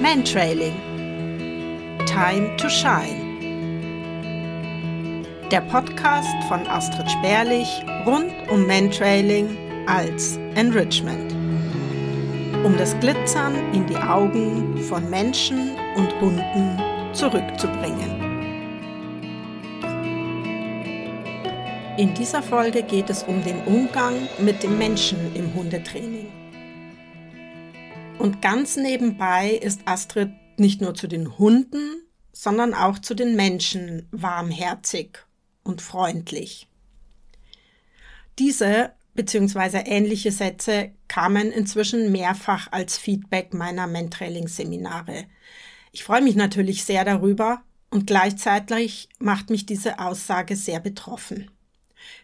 Mantrailing. 0.00 0.72
Time 2.06 2.56
to 2.56 2.70
Shine. 2.70 3.20
Der 5.50 5.60
Podcast 5.60 6.30
von 6.48 6.66
Astrid 6.66 7.10
Sperlich 7.10 7.68
rund 8.06 8.32
um 8.50 8.66
Mantrailing 8.66 9.58
als 9.86 10.38
Enrichment. 10.54 11.32
Um 12.64 12.78
das 12.78 12.98
Glitzern 13.00 13.54
in 13.74 13.84
die 13.84 13.96
Augen 13.96 14.78
von 14.84 15.10
Menschen 15.10 15.72
und 15.96 16.18
Hunden 16.18 16.80
zurückzubringen. 17.12 18.22
In 21.98 22.14
dieser 22.14 22.42
Folge 22.42 22.82
geht 22.82 23.10
es 23.10 23.22
um 23.24 23.44
den 23.44 23.62
Umgang 23.66 24.14
mit 24.38 24.62
dem 24.62 24.78
Menschen 24.78 25.18
im 25.34 25.52
Hundetraining. 25.54 26.39
Und 28.20 28.42
ganz 28.42 28.76
nebenbei 28.76 29.50
ist 29.50 29.80
Astrid 29.86 30.30
nicht 30.58 30.82
nur 30.82 30.94
zu 30.94 31.08
den 31.08 31.38
Hunden, 31.38 32.02
sondern 32.32 32.74
auch 32.74 32.98
zu 32.98 33.14
den 33.14 33.34
Menschen 33.34 34.06
warmherzig 34.10 35.18
und 35.64 35.80
freundlich. 35.80 36.68
Diese 38.38 38.92
bzw. 39.14 39.78
ähnliche 39.86 40.32
Sätze 40.32 40.92
kamen 41.08 41.50
inzwischen 41.50 42.12
mehrfach 42.12 42.70
als 42.70 42.98
Feedback 42.98 43.54
meiner 43.54 43.86
Mentrailing-Seminare. 43.86 45.24
Ich 45.90 46.04
freue 46.04 46.20
mich 46.22 46.36
natürlich 46.36 46.84
sehr 46.84 47.06
darüber 47.06 47.62
und 47.88 48.06
gleichzeitig 48.06 49.08
macht 49.18 49.48
mich 49.48 49.64
diese 49.64 49.98
Aussage 49.98 50.56
sehr 50.56 50.78
betroffen 50.78 51.50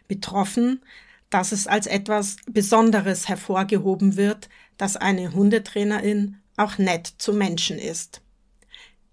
betroffen, 0.07 0.81
dass 1.29 1.51
es 1.51 1.67
als 1.67 1.87
etwas 1.87 2.37
Besonderes 2.49 3.27
hervorgehoben 3.27 4.15
wird, 4.15 4.49
dass 4.77 4.95
eine 4.95 5.33
Hundetrainerin 5.33 6.37
auch 6.55 6.77
nett 6.77 7.07
zu 7.17 7.33
Menschen 7.33 7.77
ist. 7.77 8.21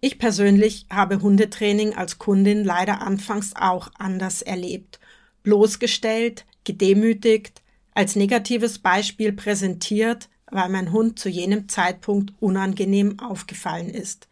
Ich 0.01 0.19
persönlich 0.19 0.87
habe 0.91 1.23
Hundetraining 1.23 1.95
als 1.95 2.19
Kundin 2.19 2.65
leider 2.65 3.01
anfangs 3.01 3.55
auch 3.57 3.91
anders 3.99 4.43
erlebt, 4.43 5.01
bloßgestellt, 5.45 6.45
gedemütigt, 6.65 7.63
als 7.95 8.17
negatives 8.17 8.79
Beispiel 8.79 9.33
präsentiert, 9.33 10.29
weil 10.51 10.69
mein 10.69 10.93
Hund 10.93 11.19
zu 11.19 11.29
jenem 11.29 11.69
Zeitpunkt 11.69 12.35
unangenehm 12.41 13.19
aufgefallen 13.19 13.91
ist. 13.91 14.29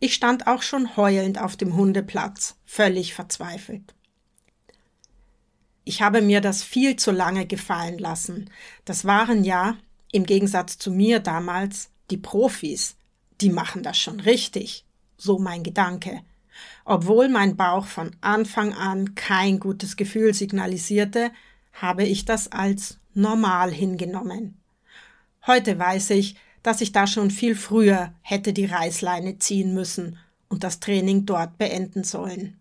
Ich 0.00 0.14
stand 0.14 0.46
auch 0.46 0.62
schon 0.62 0.96
heulend 0.96 1.40
auf 1.40 1.56
dem 1.56 1.74
Hundeplatz, 1.74 2.56
völlig 2.64 3.14
verzweifelt. 3.14 3.94
Ich 5.84 6.02
habe 6.02 6.20
mir 6.20 6.40
das 6.40 6.62
viel 6.62 6.96
zu 6.96 7.12
lange 7.12 7.46
gefallen 7.46 7.98
lassen. 7.98 8.50
Das 8.84 9.06
waren 9.06 9.42
ja, 9.42 9.78
im 10.12 10.24
Gegensatz 10.24 10.78
zu 10.78 10.90
mir 10.90 11.20
damals, 11.20 11.90
die 12.10 12.16
Profis. 12.16 12.96
Die 13.40 13.50
machen 13.50 13.82
das 13.82 13.98
schon 13.98 14.20
richtig. 14.20 14.84
So 15.16 15.38
mein 15.38 15.62
Gedanke. 15.62 16.20
Obwohl 16.84 17.28
mein 17.28 17.56
Bauch 17.56 17.86
von 17.86 18.10
Anfang 18.20 18.72
an 18.72 19.14
kein 19.14 19.60
gutes 19.60 19.96
Gefühl 19.96 20.34
signalisierte, 20.34 21.30
habe 21.72 22.04
ich 22.04 22.24
das 22.24 22.50
als 22.50 22.98
normal 23.14 23.72
hingenommen. 23.72 24.58
Heute 25.46 25.78
weiß 25.78 26.10
ich, 26.10 26.36
dass 26.62 26.80
ich 26.80 26.92
da 26.92 27.06
schon 27.06 27.30
viel 27.30 27.54
früher 27.54 28.12
hätte 28.22 28.52
die 28.52 28.66
Reißleine 28.66 29.38
ziehen 29.38 29.74
müssen 29.74 30.18
und 30.48 30.64
das 30.64 30.80
Training 30.80 31.26
dort 31.26 31.58
beenden 31.58 32.04
sollen. 32.04 32.58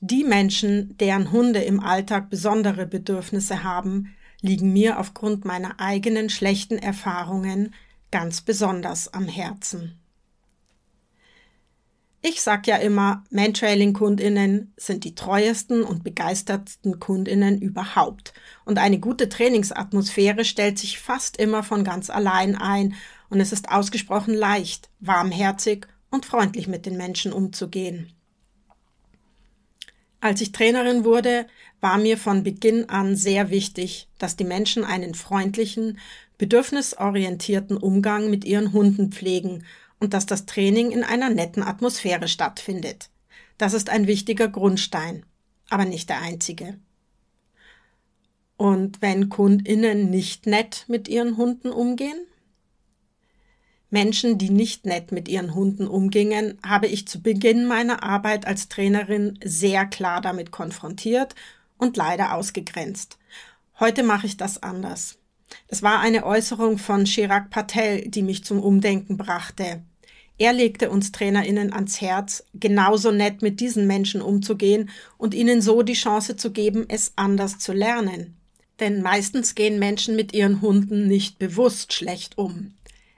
Die 0.00 0.24
Menschen, 0.24 0.96
deren 0.98 1.32
Hunde 1.32 1.60
im 1.60 1.80
Alltag 1.80 2.30
besondere 2.30 2.86
Bedürfnisse 2.86 3.64
haben, 3.64 4.14
liegen 4.44 4.74
mir 4.74 5.00
aufgrund 5.00 5.46
meiner 5.46 5.80
eigenen 5.80 6.28
schlechten 6.28 6.76
Erfahrungen 6.76 7.74
ganz 8.10 8.42
besonders 8.42 9.12
am 9.14 9.26
Herzen. 9.26 9.98
Ich 12.20 12.42
sag 12.42 12.66
ja 12.66 12.76
immer, 12.76 13.24
Mantrailing-KundInnen 13.30 14.74
sind 14.76 15.04
die 15.04 15.14
treuesten 15.14 15.82
und 15.82 16.04
begeistertsten 16.04 17.00
KundInnen 17.00 17.60
überhaupt. 17.60 18.34
Und 18.66 18.78
eine 18.78 19.00
gute 19.00 19.30
Trainingsatmosphäre 19.30 20.44
stellt 20.44 20.78
sich 20.78 20.98
fast 20.98 21.38
immer 21.38 21.62
von 21.62 21.82
ganz 21.82 22.10
allein 22.10 22.54
ein 22.54 22.94
und 23.30 23.40
es 23.40 23.50
ist 23.50 23.70
ausgesprochen 23.70 24.34
leicht, 24.34 24.90
warmherzig 25.00 25.86
und 26.10 26.26
freundlich 26.26 26.68
mit 26.68 26.84
den 26.84 26.98
Menschen 26.98 27.32
umzugehen. 27.32 28.12
Als 30.24 30.40
ich 30.40 30.52
Trainerin 30.52 31.04
wurde, 31.04 31.46
war 31.82 31.98
mir 31.98 32.16
von 32.16 32.44
Beginn 32.44 32.88
an 32.88 33.14
sehr 33.14 33.50
wichtig, 33.50 34.08
dass 34.16 34.36
die 34.36 34.44
Menschen 34.44 34.82
einen 34.82 35.12
freundlichen, 35.12 35.98
bedürfnisorientierten 36.38 37.76
Umgang 37.76 38.30
mit 38.30 38.46
ihren 38.46 38.72
Hunden 38.72 39.12
pflegen 39.12 39.66
und 40.00 40.14
dass 40.14 40.24
das 40.24 40.46
Training 40.46 40.92
in 40.92 41.04
einer 41.04 41.28
netten 41.28 41.62
Atmosphäre 41.62 42.26
stattfindet. 42.26 43.10
Das 43.58 43.74
ist 43.74 43.90
ein 43.90 44.06
wichtiger 44.06 44.48
Grundstein, 44.48 45.26
aber 45.68 45.84
nicht 45.84 46.08
der 46.08 46.22
einzige. 46.22 46.78
Und 48.56 49.02
wenn 49.02 49.28
Kundinnen 49.28 50.08
nicht 50.08 50.46
nett 50.46 50.86
mit 50.88 51.06
ihren 51.06 51.36
Hunden 51.36 51.68
umgehen? 51.68 52.16
Menschen, 53.94 54.38
die 54.38 54.50
nicht 54.50 54.86
nett 54.86 55.12
mit 55.12 55.28
ihren 55.28 55.54
Hunden 55.54 55.86
umgingen, 55.86 56.58
habe 56.66 56.88
ich 56.88 57.06
zu 57.06 57.22
Beginn 57.22 57.64
meiner 57.64 58.02
Arbeit 58.02 58.44
als 58.44 58.68
Trainerin 58.68 59.38
sehr 59.44 59.86
klar 59.86 60.20
damit 60.20 60.50
konfrontiert 60.50 61.36
und 61.78 61.96
leider 61.96 62.34
ausgegrenzt. 62.34 63.18
Heute 63.78 64.02
mache 64.02 64.26
ich 64.26 64.36
das 64.36 64.60
anders. 64.60 65.16
Es 65.68 65.84
war 65.84 66.00
eine 66.00 66.26
Äußerung 66.26 66.78
von 66.78 67.06
Chirag 67.06 67.50
Patel, 67.50 68.08
die 68.08 68.22
mich 68.22 68.44
zum 68.44 68.58
Umdenken 68.58 69.16
brachte. 69.16 69.84
Er 70.38 70.52
legte 70.52 70.90
uns 70.90 71.12
Trainerinnen 71.12 71.72
ans 71.72 72.00
Herz, 72.00 72.42
genauso 72.52 73.12
nett 73.12 73.42
mit 73.42 73.60
diesen 73.60 73.86
Menschen 73.86 74.20
umzugehen 74.20 74.90
und 75.18 75.34
ihnen 75.34 75.62
so 75.62 75.82
die 75.82 75.92
Chance 75.92 76.34
zu 76.34 76.50
geben, 76.50 76.84
es 76.88 77.12
anders 77.14 77.60
zu 77.60 77.72
lernen. 77.72 78.34
Denn 78.80 79.02
meistens 79.02 79.54
gehen 79.54 79.78
Menschen 79.78 80.16
mit 80.16 80.32
ihren 80.34 80.62
Hunden 80.62 81.06
nicht 81.06 81.38
bewusst 81.38 81.92
schlecht 81.92 82.36
um. 82.38 82.74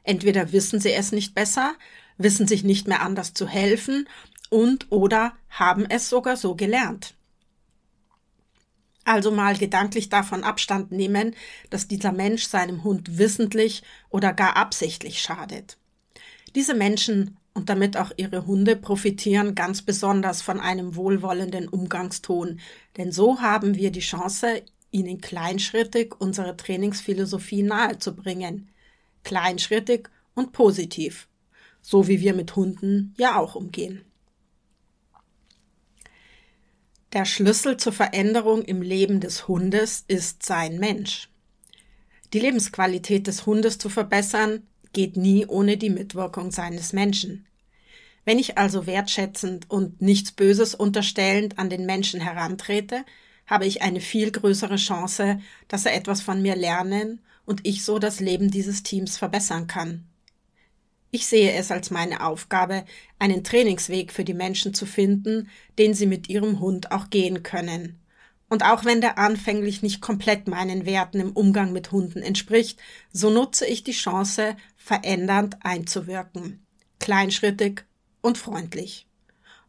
Entweder 0.07 0.53
wissen 0.53 0.79
sie 0.79 0.93
es 0.93 1.11
nicht 1.11 1.35
besser, 1.35 1.75
wissen 2.17 2.47
sich 2.47 2.63
nicht 2.63 2.87
mehr 2.87 3.03
anders 3.03 3.35
zu 3.35 3.49
helfen 3.49 4.09
und 4.51 4.87
oder 4.91 5.33
haben 5.51 5.85
es 5.85 6.09
sogar 6.09 6.37
so 6.37 6.55
gelernt. 6.55 7.15
Also 9.05 9.33
mal 9.33 9.57
gedanklich 9.57 10.09
davon 10.09 10.45
Abstand 10.45 10.93
nehmen, 10.93 11.35
dass 11.71 11.89
dieser 11.89 12.13
Mensch 12.13 12.45
seinem 12.45 12.85
Hund 12.85 13.19
wissentlich 13.19 13.83
oder 14.09 14.33
gar 14.33 14.57
absichtlich 14.57 15.21
schadet. 15.21 15.77
Diese 16.55 16.75
Menschen 16.75 17.37
und 17.53 17.69
damit 17.69 17.97
auch 17.97 18.13
ihre 18.17 18.47
Hunde 18.47 18.77
profitieren 18.77 19.57
ganz 19.57 19.83
besonders 19.83 20.41
von 20.41 20.61
einem 20.61 20.95
wohlwollenden 20.95 21.69
Umgangston, 21.69 22.61
denn 22.97 23.11
so 23.11 23.41
haben 23.41 23.75
wir 23.75 23.91
die 23.91 24.01
Chance, 24.01 24.63
ihnen 24.93 25.21
kleinschrittig 25.21 26.15
unsere 26.21 26.57
Trainingsphilosophie 26.57 27.65
nahezubringen 27.65 28.71
kleinschrittig 29.27 30.09
und 30.35 30.53
positiv, 30.53 31.27
so 31.83 32.07
wie 32.07 32.21
wir 32.21 32.33
mit 32.33 32.55
Hunden 32.55 33.13
ja 33.19 33.39
auch 33.39 33.57
umgehen. 33.57 34.03
Der 37.13 37.25
Schlüssel 37.25 37.77
zur 37.77 37.93
Veränderung 37.93 38.63
im 38.63 38.83
Leben 38.83 39.19
des 39.21 39.49
Hundes 39.49 40.05
ist 40.07 40.45
sein 40.45 40.79
Mensch. 40.79 41.29
Die 42.33 42.39
Lebensqualität 42.39 43.27
des 43.27 43.47
Hundes 43.47 43.79
zu 43.79 43.89
verbessern, 43.89 44.63
geht 44.93 45.17
nie 45.17 45.45
ohne 45.45 45.77
die 45.77 45.91
Mitwirkung 45.91 46.53
seines 46.53 46.93
Menschen. 46.93 47.47
Wenn 48.25 48.39
ich 48.39 48.59
also 48.59 48.87
wertschätzend 48.87 49.69
und 49.69 50.01
nichts 50.01 50.33
Böses 50.33 50.75
unterstellend 50.75 51.59
an 51.59 51.69
den 51.69 51.85
Menschen 51.85 52.21
herantrete, 52.21 53.05
habe 53.47 53.67
ich 53.67 53.83
eine 53.83 54.01
viel 54.01 54.31
größere 54.31 54.77
Chance, 54.77 55.41
dass 55.69 55.85
er 55.85 55.95
etwas 55.95 56.23
von 56.23 56.41
mir 56.43 56.55
lernen 56.55 57.21
und 57.47 57.67
ich 57.67 57.85
so 57.85 57.99
das 57.99 58.21
Leben 58.21 58.51
dieses 58.51 58.83
Teams 58.83 59.17
verbessern 59.17 59.67
kann. 59.67 60.05
Ich 61.11 61.27
sehe 61.27 61.53
es 61.53 61.71
als 61.71 61.91
meine 61.91 62.23
Aufgabe, 62.25 62.85
einen 63.19 63.43
Trainingsweg 63.43 64.13
für 64.13 64.25
die 64.25 64.35
Menschen 64.35 64.75
zu 64.75 64.85
finden, 64.85 65.49
den 65.79 65.95
sie 65.95 66.07
mit 66.07 66.29
ihrem 66.29 66.61
Hund 66.61 66.93
auch 66.93 67.09
gehen 67.09 67.43
können. 67.43 67.99
Und 68.49 68.65
auch 68.65 68.85
wenn 68.85 69.01
der 69.01 69.19
anfänglich 69.19 69.83
nicht 69.83 70.01
komplett 70.01 70.47
meinen 70.47 70.85
Werten 70.85 71.21
im 71.21 71.33
Umgang 71.33 71.73
mit 71.73 71.91
Hunden 71.91 72.23
entspricht, 72.23 72.79
so 73.13 73.31
nutze 73.31 73.67
ich 73.67 73.83
die 73.83 73.93
Chance, 73.93 74.57
verändernd 74.77 75.57
einzuwirken. 75.65 76.65
Kleinschrittig 76.99 77.85
und 78.21 78.39
freundlich. 78.39 79.09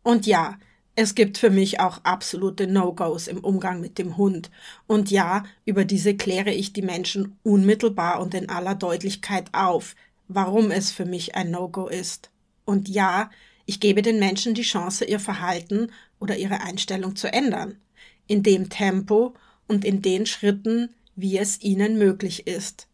Und 0.03 0.27
ja, 0.27 0.59
es 0.99 1.13
gibt 1.13 1.37
für 1.37 1.51
mich 1.51 1.79
auch 1.79 1.99
absolute 2.05 2.65
No-Gos 2.65 3.27
im 3.27 3.37
Umgang 3.37 3.79
mit 3.79 3.99
dem 3.99 4.17
Hund. 4.17 4.49
Und 4.87 5.11
ja, 5.11 5.43
über 5.63 5.85
diese 5.85 6.17
kläre 6.17 6.51
ich 6.51 6.73
die 6.73 6.81
Menschen 6.81 7.37
unmittelbar 7.43 8.19
und 8.19 8.33
in 8.33 8.49
aller 8.49 8.73
Deutlichkeit 8.73 9.53
auf, 9.53 9.95
warum 10.27 10.71
es 10.71 10.91
für 10.91 11.05
mich 11.05 11.35
ein 11.35 11.51
No-Go 11.51 11.87
ist. 11.87 12.31
Und 12.65 12.89
ja, 12.89 13.29
ich 13.67 13.79
gebe 13.79 14.01
den 14.01 14.17
Menschen 14.17 14.55
die 14.55 14.63
Chance, 14.63 15.05
ihr 15.05 15.19
Verhalten 15.19 15.91
oder 16.19 16.35
ihre 16.35 16.61
Einstellung 16.61 17.15
zu 17.15 17.31
ändern. 17.31 17.77
In 18.25 18.41
dem 18.41 18.69
Tempo 18.69 19.35
und 19.67 19.85
in 19.85 20.01
den 20.01 20.25
Schritten, 20.25 20.89
wie 21.15 21.37
es 21.37 21.61
ihnen 21.61 21.99
möglich 21.99 22.47
ist. 22.47 22.87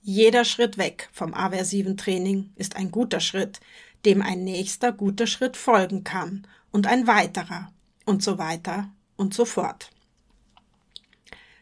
Jeder 0.00 0.46
Schritt 0.46 0.78
weg 0.78 1.10
vom 1.12 1.34
aversiven 1.34 1.98
Training 1.98 2.54
ist 2.56 2.76
ein 2.76 2.90
guter 2.90 3.20
Schritt, 3.20 3.60
dem 4.06 4.22
ein 4.22 4.44
nächster 4.44 4.92
guter 4.92 5.26
Schritt 5.26 5.58
folgen 5.58 6.04
kann 6.04 6.46
und 6.72 6.86
ein 6.86 7.06
weiterer 7.06 7.72
und 8.04 8.22
so 8.22 8.38
weiter 8.38 8.90
und 9.16 9.34
so 9.34 9.44
fort. 9.44 9.90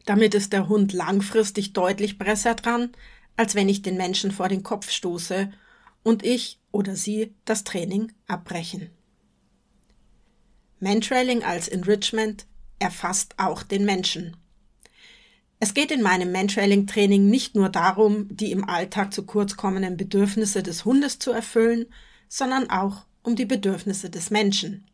Damit 0.06 0.34
ist 0.34 0.52
der 0.52 0.68
Hund 0.68 0.92
langfristig 0.92 1.72
deutlich 1.74 2.18
besser 2.18 2.54
dran, 2.54 2.92
als 3.36 3.54
wenn 3.54 3.68
ich 3.68 3.82
den 3.82 3.96
Menschen 3.96 4.30
vor 4.30 4.48
den 4.48 4.62
Kopf 4.62 4.90
stoße 4.90 5.52
und 6.02 6.24
ich 6.24 6.58
oder 6.72 6.96
sie 6.96 7.34
das 7.44 7.64
Training 7.64 8.12
abbrechen. 8.26 8.90
Mantrailing 10.80 11.42
als 11.42 11.68
Enrichment 11.68 12.46
erfasst 12.78 13.34
auch 13.36 13.62
den 13.62 13.84
Menschen. 13.84 14.36
Es 15.60 15.74
geht 15.74 15.90
in 15.90 16.02
meinem 16.02 16.30
Mantrailing-Training 16.30 17.28
nicht 17.28 17.56
nur 17.56 17.68
darum, 17.68 18.28
die 18.30 18.52
im 18.52 18.68
Alltag 18.68 19.12
zu 19.12 19.24
kurz 19.24 19.56
kommenden 19.56 19.96
Bedürfnisse 19.96 20.62
des 20.62 20.84
Hundes 20.84 21.18
zu 21.18 21.32
erfüllen, 21.32 21.86
sondern 22.28 22.70
auch 22.70 23.06
um 23.24 23.34
die 23.34 23.44
Bedürfnisse 23.44 24.08
des 24.08 24.30
Menschen. 24.30 24.86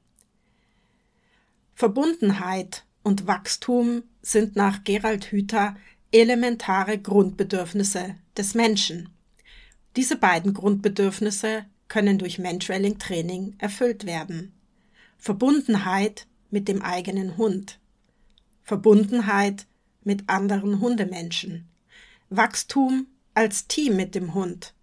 Verbundenheit 1.74 2.84
und 3.02 3.26
Wachstum 3.26 4.04
sind 4.22 4.54
nach 4.54 4.84
Gerald 4.84 5.32
Hüther 5.32 5.76
elementare 6.12 6.98
Grundbedürfnisse 6.98 8.14
des 8.36 8.54
Menschen. 8.54 9.08
Diese 9.96 10.16
beiden 10.16 10.54
Grundbedürfnisse 10.54 11.64
können 11.88 12.18
durch 12.18 12.38
Mantrailing-Training 12.38 13.56
erfüllt 13.58 14.06
werden. 14.06 14.52
Verbundenheit 15.18 16.26
mit 16.50 16.68
dem 16.68 16.80
eigenen 16.80 17.36
Hund. 17.36 17.80
Verbundenheit 18.62 19.66
mit 20.04 20.28
anderen 20.28 20.80
Hundemenschen. 20.80 21.68
Wachstum 22.30 23.08
als 23.34 23.66
Team 23.66 23.96
mit 23.96 24.14
dem 24.14 24.34
Hund. 24.34 24.74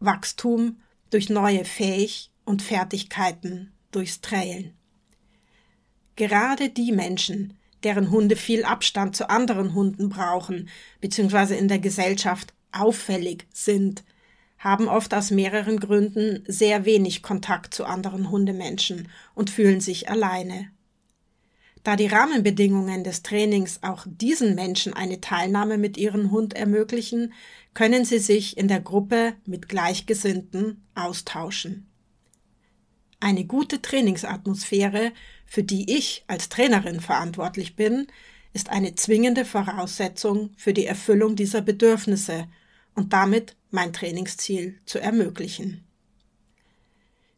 Wachstum 0.00 0.80
durch 1.10 1.30
neue 1.30 1.64
Fähig 1.64 2.32
und 2.44 2.62
Fertigkeiten 2.62 3.72
durchs 3.92 4.20
Trailen. 4.20 4.77
Gerade 6.18 6.68
die 6.68 6.90
Menschen, 6.90 7.54
deren 7.84 8.10
Hunde 8.10 8.34
viel 8.34 8.64
Abstand 8.64 9.14
zu 9.14 9.30
anderen 9.30 9.72
Hunden 9.74 10.08
brauchen, 10.08 10.68
beziehungsweise 11.00 11.54
in 11.54 11.68
der 11.68 11.78
Gesellschaft 11.78 12.54
auffällig 12.72 13.46
sind, 13.52 14.02
haben 14.58 14.88
oft 14.88 15.14
aus 15.14 15.30
mehreren 15.30 15.78
Gründen 15.78 16.42
sehr 16.48 16.84
wenig 16.84 17.22
Kontakt 17.22 17.72
zu 17.72 17.84
anderen 17.84 18.32
Hundemenschen 18.32 19.06
und 19.36 19.50
fühlen 19.50 19.80
sich 19.80 20.10
alleine. 20.10 20.72
Da 21.84 21.94
die 21.94 22.08
Rahmenbedingungen 22.08 23.04
des 23.04 23.22
Trainings 23.22 23.84
auch 23.84 24.04
diesen 24.04 24.56
Menschen 24.56 24.94
eine 24.94 25.20
Teilnahme 25.20 25.78
mit 25.78 25.96
ihrem 25.96 26.32
Hund 26.32 26.52
ermöglichen, 26.54 27.32
können 27.74 28.04
sie 28.04 28.18
sich 28.18 28.56
in 28.56 28.66
der 28.66 28.80
Gruppe 28.80 29.34
mit 29.46 29.68
Gleichgesinnten 29.68 30.84
austauschen. 30.96 31.88
Eine 33.20 33.44
gute 33.44 33.82
Trainingsatmosphäre, 33.82 35.12
für 35.46 35.62
die 35.62 35.96
ich 35.96 36.24
als 36.28 36.48
Trainerin 36.48 37.00
verantwortlich 37.00 37.74
bin, 37.74 38.06
ist 38.52 38.70
eine 38.70 38.94
zwingende 38.94 39.44
Voraussetzung 39.44 40.50
für 40.56 40.72
die 40.72 40.86
Erfüllung 40.86 41.36
dieser 41.36 41.60
Bedürfnisse 41.60 42.48
und 42.94 43.12
damit 43.12 43.56
mein 43.70 43.92
Trainingsziel 43.92 44.80
zu 44.86 44.98
ermöglichen. 44.98 45.84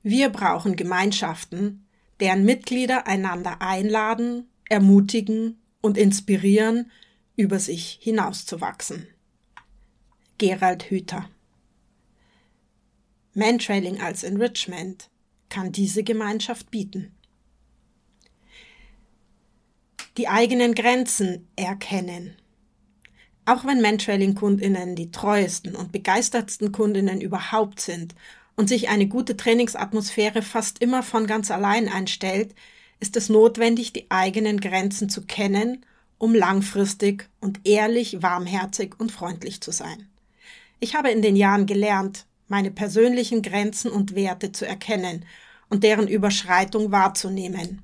Wir 0.03 0.31
brauchen 0.31 0.77
Gemeinschaften, 0.77 1.87
deren 2.21 2.45
Mitglieder 2.45 3.07
einander 3.07 3.61
einladen, 3.61 4.49
ermutigen 4.69 5.61
und 5.81 5.99
inspirieren, 5.99 6.91
über 7.37 7.59
sich 7.59 7.99
hinauszuwachsen. 8.01 9.07
Gerald 10.39 10.91
Hüther 10.91 11.29
Mantrailing 13.35 14.01
als 14.01 14.23
Enrichment 14.23 15.10
kann 15.51 15.73
diese 15.73 16.03
Gemeinschaft 16.03 16.71
bieten. 16.71 17.13
Die 20.17 20.29
eigenen 20.29 20.75
Grenzen 20.75 21.49
erkennen. 21.57 22.37
Auch 23.45 23.65
wenn 23.65 23.81
Mantrailing-Kundinnen 23.81 24.97
die 24.97 25.11
treuesten 25.11 25.75
und 25.77 25.93
begeistertsten 25.93 26.73
Kundinnen 26.73 27.21
überhaupt 27.21 27.81
sind 27.81 28.15
und 28.57 28.69
sich 28.69 28.89
eine 28.89 29.09
gute 29.09 29.37
Trainingsatmosphäre 29.37 30.43
fast 30.43 30.81
immer 30.81 31.03
von 31.03 31.27
ganz 31.27 31.51
allein 31.51 31.89
einstellt, 31.89 32.55
ist 33.01 33.17
es 33.17 33.29
notwendig, 33.29 33.93
die 33.93 34.11
eigenen 34.11 34.61
Grenzen 34.61 35.09
zu 35.09 35.23
kennen, 35.23 35.85
um 36.19 36.35
langfristig 36.35 37.29
und 37.41 37.67
ehrlich, 37.67 38.23
warmherzig 38.23 39.01
und 39.01 39.11
freundlich 39.11 39.63
zu 39.63 39.73
sein. 39.73 40.07
Ich 40.81 40.95
habe 40.95 41.11
in 41.11 41.23
den 41.23 41.35
Jahren 41.35 41.67
gelernt, 41.67 42.27
meine 42.51 42.71
persönlichen 42.71 43.43
Grenzen 43.43 43.91
und 43.91 44.15
Werte 44.15 44.53
zu 44.53 44.67
erkennen 44.67 45.25
und 45.69 45.85
deren 45.85 46.09
Überschreitung 46.09 46.93
wahrzunehmen. 46.93 47.83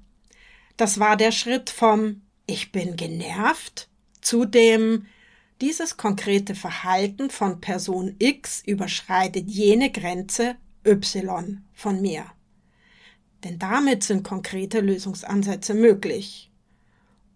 Das 0.77 0.99
war 0.99 1.17
der 1.17 1.33
Schritt 1.33 1.71
vom 1.71 2.23
Ich 2.47 2.73
bin 2.73 2.97
genervt 2.97 3.89
zu 4.21 4.45
dem 4.45 5.07
dieses 5.61 5.97
konkrete 5.97 6.55
Verhalten 6.55 7.31
von 7.31 7.61
Person 7.61 8.17
X 8.19 8.63
überschreitet 8.67 9.49
jene 9.49 9.91
Grenze 9.91 10.57
Y 10.85 11.65
von 11.73 12.03
mir. 12.03 12.27
Denn 13.45 13.59
damit 13.59 14.03
sind 14.03 14.25
konkrete 14.25 14.81
Lösungsansätze 14.81 15.73
möglich. 15.75 16.51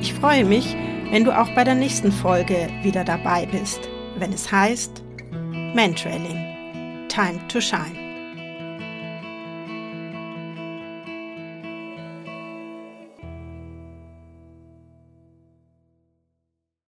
Ich 0.00 0.14
freue 0.14 0.44
mich, 0.44 0.76
wenn 1.10 1.24
du 1.24 1.36
auch 1.36 1.50
bei 1.54 1.64
der 1.64 1.74
nächsten 1.74 2.12
Folge 2.12 2.68
wieder 2.82 3.02
dabei 3.04 3.46
bist, 3.46 3.80
wenn 4.18 4.32
es 4.32 4.50
heißt 4.50 5.05
Mantrailing 5.76 7.06
Time 7.10 7.46
to 7.48 7.60
Shine. 7.60 8.05